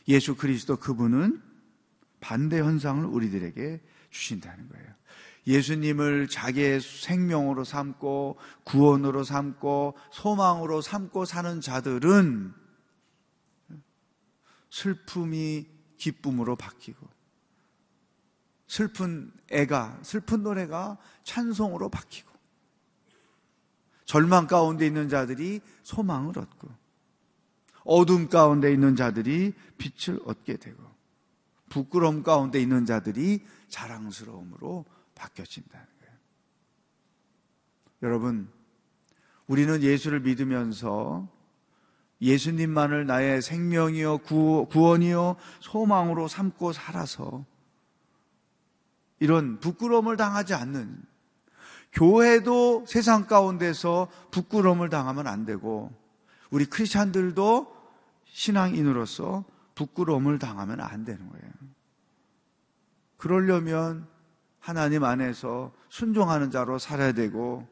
예수 0.08 0.36
그리스도 0.36 0.78
그분은 0.78 1.42
반대 2.20 2.60
현상을 2.60 3.06
우리들에게 3.06 3.82
주신다는 4.10 4.70
거예요. 4.70 4.88
예수님을 5.46 6.28
자기의 6.28 6.82
생명으로 6.82 7.64
삼고 7.64 8.38
구원으로 8.64 9.24
삼고 9.24 9.98
소망으로 10.12 10.82
삼고 10.82 11.26
사는 11.26 11.62
자들은 11.62 12.54
슬픔이 14.70 15.77
기쁨으로 15.98 16.56
바뀌고 16.56 17.08
슬픈 18.68 19.32
애가 19.50 20.00
슬픈 20.04 20.44
노래가 20.44 20.98
찬송으로 21.24 21.90
바뀌고 21.90 22.30
절망 24.06 24.48
가운데 24.48 24.86
있는 24.86 25.10
자들이 25.10 25.62
소망을 25.84 26.38
얻고 26.38 26.70
어둠 27.84 28.28
가운데 28.30 28.72
있는 28.72 28.96
자들이 28.96 29.54
빛을 29.78 30.20
얻게 30.26 30.58
되고 30.58 30.84
부끄러움 31.70 32.24
가운데 32.24 32.62
있는 32.62 32.86
자들이 32.86 33.46
자랑스러움으로 33.70 34.86
바뀌어진다는 35.16 35.86
거예요. 36.00 36.14
여러분, 38.04 38.50
우리는 39.48 39.82
예수를 39.82 40.22
믿으면서 40.22 41.28
예수님만을 42.22 43.06
나의 43.06 43.42
생명이요, 43.42 44.20
구원이요, 44.20 45.36
소망으로 45.60 46.28
삼고 46.28 46.74
살아서 46.74 47.46
이런 49.20 49.60
부끄러움을 49.60 50.18
당하지 50.18 50.54
않는 50.54 51.04
교회도 51.94 52.86
세상 52.88 53.26
가운데서 53.26 54.10
부끄러움을 54.32 54.90
당하면 54.90 55.28
안 55.28 55.46
되고 55.46 55.92
우리 56.50 56.66
크리스찬들도 56.66 57.76
신앙인으로서 58.26 59.46
부끄러움을 59.76 60.40
당하면 60.40 60.82
안 60.82 61.06
되는 61.06 61.28
거예요. 61.30 61.52
그러려면 63.18 64.08
하나님 64.60 65.04
안에서 65.04 65.72
순종하는 65.90 66.52
자로 66.52 66.78
살아야 66.78 67.14
되고 67.14 67.68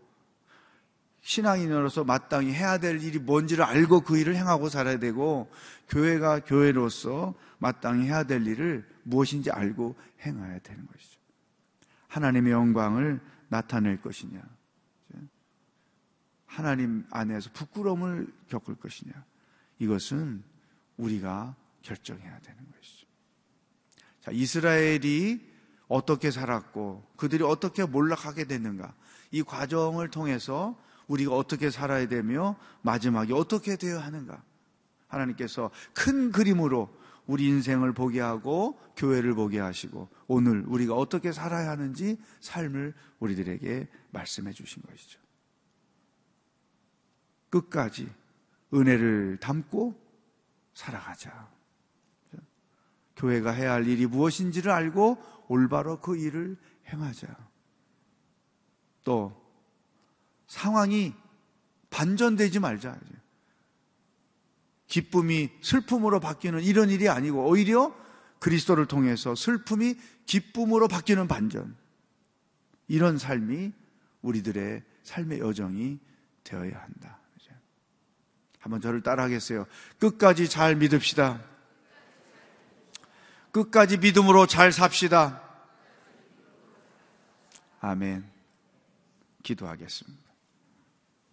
신앙인으로서 1.25 2.03
마땅히 2.03 2.53
해야 2.53 2.77
될 2.77 3.01
일이 3.01 3.17
뭔지를 3.17 3.63
알고 3.63 4.01
그 4.01 4.19
일을 4.19 4.35
행하고 4.35 4.69
살아야 4.69 4.99
되고 4.99 5.51
교회가 5.89 6.41
교회로서 6.41 7.33
마땅히 7.57 8.05
해야 8.05 8.23
될 8.23 8.45
일을 8.45 8.87
무엇인지 9.01 9.49
알고 9.49 9.95
행해야 10.21 10.59
되는 10.59 10.85
것이죠. 10.85 11.19
하나님의 12.09 12.53
영광을 12.53 13.19
나타낼 13.47 13.99
것이냐. 14.01 14.39
하나님 16.45 17.03
안에서 17.09 17.49
부끄러움을 17.53 18.31
겪을 18.49 18.75
것이냐. 18.75 19.11
이것은 19.79 20.43
우리가 20.97 21.55
결정해야 21.81 22.39
되는 22.39 22.59
것이죠. 22.71 23.07
자, 24.21 24.31
이스라엘이 24.31 25.41
어떻게 25.87 26.29
살았고 26.29 27.13
그들이 27.17 27.43
어떻게 27.43 27.83
몰락하게 27.83 28.45
됐는가. 28.45 28.93
이 29.31 29.41
과정을 29.41 30.11
통해서 30.11 30.79
우리가 31.07 31.35
어떻게 31.35 31.69
살아야 31.69 32.07
되며 32.07 32.55
마지막에 32.81 33.33
어떻게 33.33 33.75
되어야 33.75 34.03
하는가. 34.03 34.43
하나님께서 35.07 35.71
큰 35.93 36.31
그림으로 36.31 36.89
우리 37.27 37.47
인생을 37.47 37.93
보게 37.93 38.21
하고 38.21 38.79
교회를 38.95 39.33
보게 39.33 39.59
하시고 39.59 40.09
오늘 40.27 40.63
우리가 40.67 40.95
어떻게 40.95 41.31
살아야 41.31 41.71
하는지 41.71 42.17
삶을 42.41 42.93
우리들에게 43.19 43.87
말씀해 44.11 44.51
주신 44.53 44.83
것이죠. 44.83 45.19
끝까지 47.49 48.11
은혜를 48.73 49.37
담고 49.39 49.99
살아가자. 50.73 51.49
교회가 53.15 53.51
해야 53.51 53.73
할 53.73 53.87
일이 53.87 54.05
무엇인지를 54.05 54.71
알고 54.71 55.17
올바로 55.47 56.01
그 56.01 56.17
일을 56.17 56.57
행하자. 56.87 57.27
또 59.03 59.44
상황이 60.47 61.13
반전되지 61.89 62.59
말자. 62.59 62.97
기쁨이 64.87 65.49
슬픔으로 65.61 66.19
바뀌는 66.19 66.61
이런 66.61 66.89
일이 66.89 67.09
아니고 67.09 67.47
오히려 67.47 67.95
그리스도를 68.39 68.85
통해서 68.85 69.35
슬픔이 69.35 69.95
기쁨으로 70.25 70.87
바뀌는 70.87 71.27
반전. 71.27 71.75
이런 72.87 73.17
삶이 73.17 73.73
우리들의 74.21 74.83
삶의 75.03 75.39
여정이 75.39 75.99
되어야 76.43 76.79
한다. 76.79 77.19
한번 78.65 78.81
저를 78.81 79.03
따라하겠어요. 79.03 79.67
끝까지 79.99 80.49
잘 80.49 80.75
믿읍시다. 80.75 81.39
끝까지 83.51 83.99
믿음으로 83.99 84.47
잘 84.47 84.71
삽시다. 84.71 85.39
아멘. 87.79 88.27
기도하겠습니다. 89.43 90.24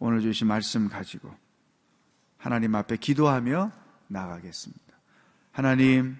오늘 0.04 0.20
주신 0.20 0.48
말씀 0.48 0.88
가지고 0.88 1.32
하나님 2.36 2.74
앞에 2.74 2.96
기도하며 2.96 3.70
나가겠습니다. 4.08 4.82
하나님, 5.52 6.16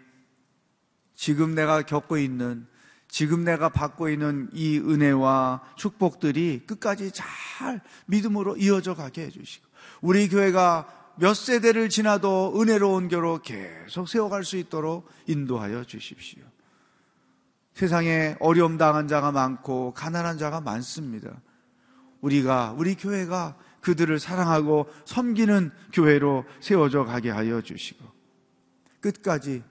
지금 1.14 1.56
내가 1.56 1.82
겪고 1.82 2.16
있는, 2.16 2.68
지금 3.08 3.42
내가 3.42 3.70
받고 3.70 4.08
있는 4.08 4.48
이 4.52 4.78
은혜와 4.78 5.62
축복들이 5.74 6.62
끝까지 6.64 7.10
잘 7.10 7.80
믿음으로 8.06 8.56
이어져 8.56 8.94
가게 8.94 9.22
해주시고, 9.22 9.66
우리 10.00 10.28
교회가 10.28 11.14
몇 11.16 11.34
세대를 11.34 11.88
지나도 11.88 12.60
은혜로운 12.60 13.08
교로 13.08 13.42
계속 13.42 14.08
세워갈 14.08 14.44
수 14.44 14.58
있도록 14.58 15.10
인도하여 15.26 15.82
주십시오. 15.82 16.44
세상에 17.74 18.36
어려움 18.38 18.78
당한 18.78 19.08
자가 19.08 19.32
많고 19.32 19.92
가난한 19.92 20.38
자가 20.38 20.60
많습니다. 20.60 21.32
우리가 22.20 22.76
우리 22.78 22.94
교회가 22.94 23.56
그들을 23.82 24.18
사랑하고 24.18 24.86
섬기는 25.04 25.70
교회로 25.92 26.44
세워져 26.60 27.04
가게 27.04 27.30
하여 27.30 27.60
주시고 27.60 28.04
끝까지 29.00 29.62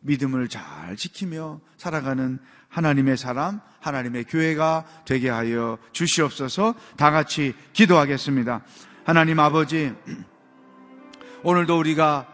믿음을 0.00 0.48
잘 0.48 0.96
지키며 0.96 1.60
살아가는 1.76 2.38
하나님의 2.68 3.16
사람, 3.16 3.60
하나님의 3.80 4.24
교회가 4.24 4.84
되게 5.04 5.30
하여 5.30 5.78
주시옵소서 5.92 6.74
다 6.96 7.10
같이 7.10 7.54
기도하겠습니다. 7.72 8.62
하나님 9.04 9.38
아버지, 9.38 9.94
오늘도 11.44 11.78
우리가 11.78 12.26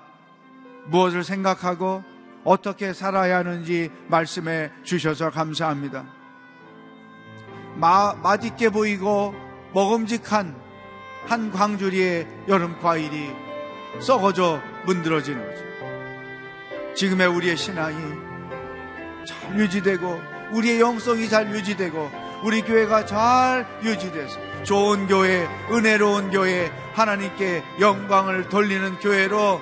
무엇을 0.87 1.25
생각하고 1.25 2.03
어떻게 2.45 2.93
살아야 2.93 3.39
하는지 3.39 3.91
말씀해 4.09 4.71
주셔서 4.83 5.31
감사합니다. 5.31 6.07
마, 7.77 8.15
맛있게 8.15 8.71
보이고 8.71 9.35
먹음직한 9.75 10.68
한 11.29 11.51
광주리의 11.51 12.27
여름 12.49 12.79
과일이 12.81 13.31
썩어져 14.01 14.63
문드러지는 14.87 15.45
거죠. 15.45 16.95
지금의 16.95 17.27
우리의 17.27 17.57
신앙이 17.57 17.97
잘 19.27 19.59
유지되고 19.59 20.21
우리의 20.53 20.81
영성이 20.81 21.29
잘 21.29 21.51
유지되고 21.55 22.11
우리 22.43 22.63
교회가 22.63 23.05
잘 23.05 23.67
유지돼서 23.83 24.39
좋은 24.63 25.07
교회, 25.07 25.47
은혜로운 25.71 26.31
교회, 26.31 26.73
하나님께 26.95 27.63
영광을 27.79 28.49
돌리는 28.49 28.99
교회로 28.99 29.61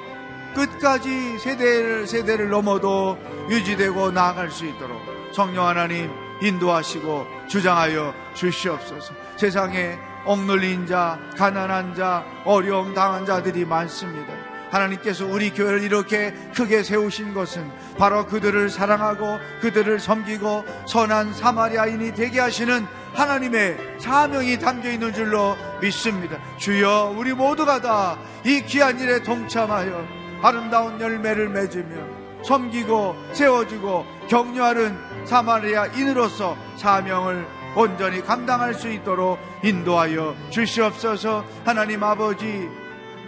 끝까지 0.55 1.39
세대를, 1.39 2.07
세대를 2.07 2.49
넘어도 2.49 3.19
유지되고 3.51 4.13
나아갈 4.13 4.51
수 4.51 4.67
있도록 4.67 5.03
성령 5.33 5.67
하나님 5.67 6.11
인도하시고 6.41 7.27
주장하여 7.49 8.15
주시옵소서. 8.35 9.15
세상에 9.37 9.99
억눌린 10.27 10.87
자, 10.87 11.19
가난한 11.37 11.95
자, 11.95 12.25
어려움 12.45 12.93
당한 12.95 13.25
자들이 13.25 13.65
많습니다. 13.65 14.33
하나님께서 14.71 15.25
우리 15.25 15.51
교회를 15.51 15.83
이렇게 15.83 16.35
크게 16.55 16.83
세우신 16.83 17.33
것은 17.33 17.71
바로 17.97 18.27
그들을 18.27 18.69
사랑하고 18.69 19.39
그들을 19.61 20.01
섬기고 20.01 20.65
선한 20.87 21.33
사마리아인이 21.33 22.15
되게 22.15 22.41
하시는 22.41 22.85
하나님의 23.15 23.79
사명이 24.01 24.59
담겨 24.59 24.91
있는 24.91 25.15
줄로 25.15 25.57
믿습니다. 25.81 26.37
주여, 26.59 27.15
우리 27.17 27.33
모두가 27.33 27.81
다 27.81 28.19
이 28.47 28.63
귀한 28.63 29.01
일에 29.01 29.21
동참하여 29.25 30.07
아름다운 30.41 31.01
열매를 31.01 31.49
맺으며 31.49 31.97
섬기고 32.45 33.17
세워주고 33.33 34.07
격려하는 34.29 34.97
사마리아인으로서 35.25 36.57
사명을 36.77 37.45
온전히 37.77 38.23
감당할 38.23 38.73
수 38.73 38.91
있도록 38.91 39.39
인도하여 39.63 40.35
주시옵소서. 40.49 41.45
하나님 41.63 42.03
아버지 42.03 42.69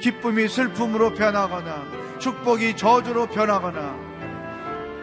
기쁨이 0.01 0.49
슬픔으로 0.49 1.13
변하거나 1.13 2.19
축복이 2.19 2.75
저주로 2.75 3.27
변하거나 3.27 3.95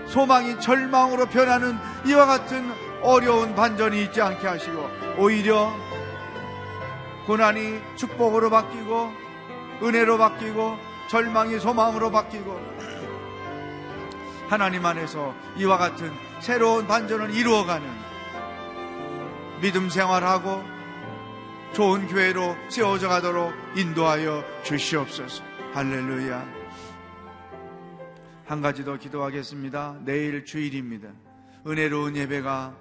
소망이 0.08 0.60
절망으로 0.60 1.27
변하는 1.27 1.77
이와 2.05 2.25
같은 2.25 2.71
어려운 3.03 3.53
반전이 3.53 4.03
있지 4.05 4.19
않게 4.19 4.47
하시고 4.47 4.89
오히려 5.19 5.71
고난이 7.27 7.81
축복으로 7.95 8.49
바뀌고 8.49 9.12
은혜로 9.84 10.17
바뀌고 10.17 10.77
절망이 11.08 11.60
소망으로 11.60 12.10
바뀌고 12.10 12.75
하나님 14.47 14.86
안에서 14.86 15.36
이와 15.58 15.77
같은 15.77 16.12
새로운 16.39 16.88
반전을 16.88 17.31
이루어가는 17.31 18.14
믿음 19.61 19.89
생활하고 19.89 20.63
좋은 21.73 22.07
교회로 22.07 22.55
세워져 22.69 23.07
가도록 23.07 23.53
인도하여 23.75 24.43
주시옵소서. 24.63 25.43
할렐루야. 25.73 26.45
한 28.45 28.61
가지 28.61 28.83
더 28.83 28.97
기도하겠습니다. 28.97 29.99
내일 30.05 30.45
주일입니다. 30.45 31.09
은혜로운 31.65 32.15
예배가 32.15 32.75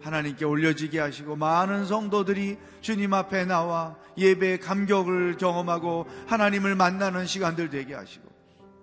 하나님께 0.00 0.44
올려지게 0.44 1.00
하시고 1.00 1.36
많은 1.36 1.86
성도들이 1.86 2.58
주님 2.80 3.12
앞에 3.12 3.44
나와 3.44 3.96
예배의 4.16 4.60
감격을 4.60 5.36
경험하고 5.38 6.06
하나님을 6.26 6.74
만나는 6.74 7.26
시간들 7.26 7.70
되게 7.70 7.94
하시고 7.94 8.28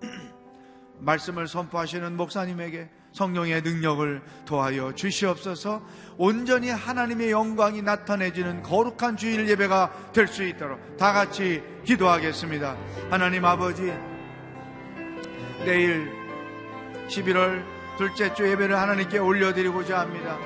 말씀을 0.99 1.47
선포하시는 1.47 2.15
목사님에게 2.17 2.89
성령의 3.13 3.61
능력을 3.61 4.21
도하여 4.45 4.93
주시옵소서 4.93 5.81
온전히 6.17 6.69
하나님의 6.69 7.31
영광이 7.31 7.81
나타내지는 7.81 8.63
거룩한 8.63 9.17
주일 9.17 9.49
예배가 9.49 10.11
될 10.13 10.27
수 10.27 10.43
있도록 10.43 10.97
다 10.97 11.11
같이 11.11 11.61
기도하겠습니다. 11.85 12.77
하나님 13.09 13.43
아버지, 13.43 13.91
내일 15.65 16.11
11월 17.07 17.63
둘째 17.97 18.33
주 18.33 18.49
예배를 18.49 18.77
하나님께 18.79 19.17
올려드리고자 19.17 19.99
합니다. 19.99 20.37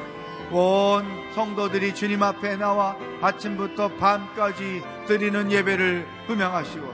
온 0.51 1.05
성도들이 1.33 1.93
주님 1.93 2.23
앞에 2.23 2.55
나와 2.55 2.95
아침부터 3.21 3.89
밤까지 3.97 4.83
드리는 5.07 5.51
예배를 5.51 6.07
분명하시고 6.27 6.93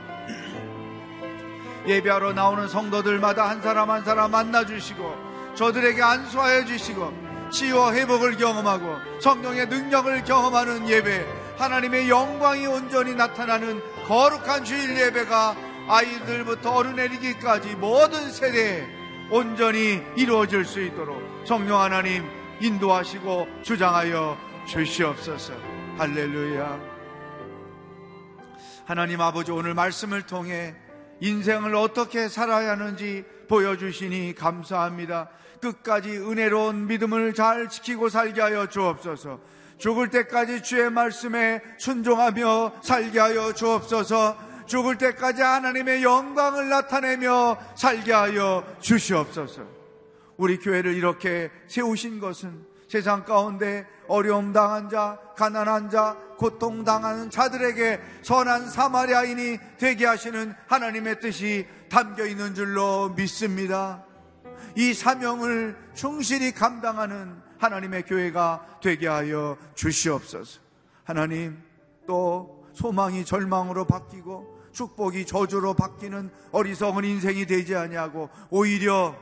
예배하러 1.88 2.34
나오는 2.34 2.68
성도들마다 2.68 3.50
한 3.50 3.62
사람 3.62 3.90
한 3.90 4.04
사람 4.04 4.32
만나주시고 4.32 5.31
저들에게 5.56 6.02
안수하여 6.02 6.66
주시고 6.66 7.50
치유와 7.52 7.94
회복을 7.94 8.38
경험하고 8.38 8.98
성령의 9.22 9.68
능력을 9.68 10.24
경험하는 10.24 10.88
예배 10.88 11.26
하나님의 11.58 12.10
영광이 12.10 12.66
온전히 12.66 13.14
나타나는 13.14 13.82
거룩한 14.08 14.64
주일 14.64 14.98
예배가 14.98 15.56
아이들부터 15.88 16.72
어른에리기까지 16.72 17.76
모든 17.76 18.32
세대에 18.32 18.88
온전히 19.30 20.02
이루어질 20.16 20.66
수 20.66 20.82
있도록 20.82 21.22
성령 21.46 21.80
하나님 21.80 22.28
인도하시고 22.62 23.48
주장하여 23.64 24.38
주시옵소서. 24.68 25.54
할렐루야. 25.98 26.80
하나님 28.86 29.22
아버지 29.22 29.52
오늘 29.52 29.74
말씀을 29.74 30.24
통해 30.24 30.76
인생을 31.22 31.76
어떻게 31.76 32.28
살아야 32.28 32.72
하는지 32.72 33.24
보여주시니 33.48 34.34
감사합니다. 34.36 35.30
끝까지 35.62 36.18
은혜로운 36.18 36.88
믿음을 36.88 37.34
잘 37.34 37.70
지키고 37.70 38.10
살게 38.10 38.42
하여 38.42 38.68
주옵소서. 38.68 39.40
죽을 39.78 40.10
때까지 40.10 40.64
주의 40.64 40.90
말씀에 40.90 41.62
순종하며 41.78 42.82
살게 42.82 43.20
하여 43.20 43.54
주옵소서. 43.54 44.38
죽을 44.66 44.98
때까지 44.98 45.42
하나님의 45.42 46.04
영광을 46.04 46.70
나타내며 46.70 47.58
살게 47.76 48.12
하여 48.12 48.66
주시옵소서. 48.80 49.64
우리 50.38 50.58
교회를 50.58 50.96
이렇게 50.96 51.52
세우신 51.68 52.20
것은 52.20 52.66
세상 52.88 53.24
가운데 53.26 53.88
어려움 54.08 54.54
당한 54.54 54.90
자, 54.90 55.20
가난한 55.38 55.90
자, 55.92 56.18
고통 56.42 56.84
당하는 56.84 57.30
자들에게 57.30 58.02
선한 58.24 58.72
사마리아인이 58.72 59.60
되게 59.78 60.08
하시는 60.08 60.56
하나님의 60.66 61.20
뜻이 61.20 61.68
담겨 61.88 62.26
있는 62.26 62.56
줄로 62.56 63.10
믿습니다. 63.10 64.04
이 64.76 64.96
사명을 64.96 65.78
충실히 65.94 66.52
감당하는 66.52 67.40
하나님의 67.60 68.06
교회가 68.08 68.80
되게 68.82 69.08
하여 69.08 69.56
주시옵소서. 69.76 70.62
하나님, 71.04 71.62
또 72.08 72.66
소망이 72.74 73.24
절망으로 73.24 73.86
바뀌고 73.86 74.62
축복이 74.72 75.28
저주로 75.28 75.76
바뀌는 75.76 76.32
어리석은 76.52 77.06
인생이 77.06 77.46
되지 77.46 77.76
아니하고 77.76 78.32
오히려 78.50 79.16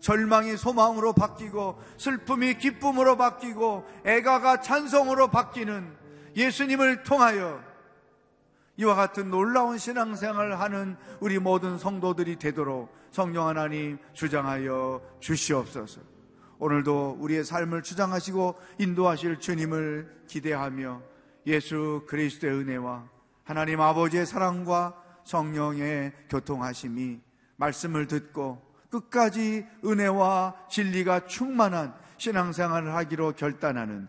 절망이 0.00 0.56
소망으로 0.56 1.12
바뀌고 1.12 1.80
슬픔이 1.96 2.58
기쁨으로 2.58 3.16
바뀌고 3.16 3.84
애가가 4.04 4.62
찬송으로 4.62 5.28
바뀌는 5.28 5.99
예수님을 6.36 7.02
통하여 7.02 7.62
이와 8.76 8.94
같은 8.94 9.30
놀라운 9.30 9.76
신앙생활을 9.76 10.58
하는 10.58 10.96
우리 11.20 11.38
모든 11.38 11.76
성도들이 11.76 12.36
되도록 12.36 12.94
성령 13.10 13.46
하나님 13.46 13.98
주장하여 14.14 15.02
주시옵소서. 15.20 16.00
오늘도 16.58 17.16
우리의 17.20 17.44
삶을 17.44 17.82
주장하시고 17.82 18.54
인도하실 18.78 19.40
주님을 19.40 20.24
기대하며 20.28 21.02
예수 21.46 22.04
그리스도의 22.06 22.54
은혜와 22.54 23.08
하나님 23.44 23.80
아버지의 23.80 24.26
사랑과 24.26 24.94
성령의 25.24 26.12
교통하심이 26.28 27.20
말씀을 27.56 28.06
듣고 28.06 28.62
끝까지 28.90 29.66
은혜와 29.84 30.66
진리가 30.68 31.26
충만한 31.26 31.94
신앙생활을 32.18 32.94
하기로 32.94 33.32
결단하는 33.32 34.08